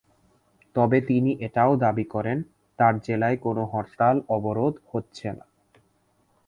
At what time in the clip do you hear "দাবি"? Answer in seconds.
1.77-2.05